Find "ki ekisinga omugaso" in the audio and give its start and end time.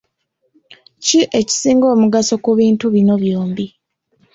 1.05-2.35